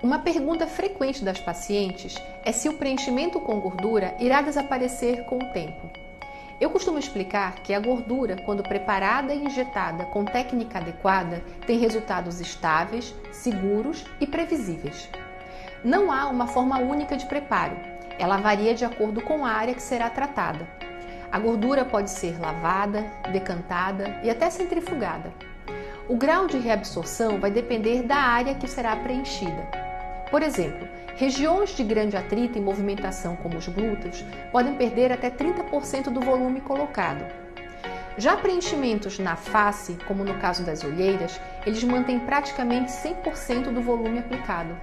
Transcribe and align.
Uma 0.00 0.20
pergunta 0.20 0.64
frequente 0.64 1.24
das 1.24 1.40
pacientes 1.40 2.14
é 2.44 2.52
se 2.52 2.68
o 2.68 2.74
preenchimento 2.74 3.40
com 3.40 3.58
gordura 3.58 4.14
irá 4.20 4.40
desaparecer 4.40 5.24
com 5.24 5.38
o 5.38 5.52
tempo. 5.52 5.90
Eu 6.60 6.70
costumo 6.70 7.00
explicar 7.00 7.56
que 7.56 7.74
a 7.74 7.80
gordura, 7.80 8.36
quando 8.44 8.62
preparada 8.62 9.34
e 9.34 9.44
injetada 9.44 10.04
com 10.04 10.24
técnica 10.24 10.78
adequada, 10.78 11.42
tem 11.66 11.80
resultados 11.80 12.40
estáveis, 12.40 13.12
seguros 13.32 14.04
e 14.20 14.26
previsíveis. 14.26 15.10
Não 15.82 16.12
há 16.12 16.28
uma 16.28 16.46
forma 16.46 16.78
única 16.78 17.16
de 17.16 17.26
preparo, 17.26 17.76
ela 18.20 18.36
varia 18.36 18.76
de 18.76 18.84
acordo 18.84 19.20
com 19.20 19.44
a 19.44 19.50
área 19.50 19.74
que 19.74 19.82
será 19.82 20.08
tratada. 20.08 20.68
A 21.30 21.40
gordura 21.40 21.84
pode 21.84 22.10
ser 22.10 22.40
lavada, 22.40 23.04
decantada 23.32 24.20
e 24.22 24.30
até 24.30 24.48
centrifugada. 24.48 25.32
O 26.08 26.16
grau 26.16 26.46
de 26.46 26.56
reabsorção 26.56 27.40
vai 27.40 27.50
depender 27.50 28.04
da 28.04 28.16
área 28.16 28.54
que 28.54 28.68
será 28.68 28.94
preenchida. 28.94 29.87
Por 30.30 30.42
exemplo, 30.42 30.86
regiões 31.16 31.70
de 31.70 31.82
grande 31.82 32.16
atrito 32.16 32.58
e 32.58 32.60
movimentação, 32.60 33.34
como 33.36 33.56
os 33.56 33.66
glúteos, 33.66 34.24
podem 34.52 34.74
perder 34.74 35.10
até 35.10 35.30
30% 35.30 36.10
do 36.10 36.20
volume 36.20 36.60
colocado. 36.60 37.24
Já 38.18 38.36
preenchimentos 38.36 39.18
na 39.18 39.36
face, 39.36 39.96
como 40.06 40.24
no 40.24 40.34
caso 40.38 40.64
das 40.64 40.84
olheiras, 40.84 41.40
eles 41.64 41.82
mantêm 41.84 42.18
praticamente 42.18 42.90
100% 42.90 43.72
do 43.72 43.80
volume 43.80 44.18
aplicado. 44.18 44.76